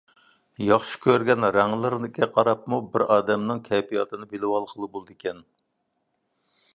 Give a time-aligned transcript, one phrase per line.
[0.67, 5.45] ياخشى كۆرگەن رەڭلىرىگە قاراپمۇ بىر ئادەمنىڭ كەيپىياتىنى بىلىۋالغىلى بولىدىكەن.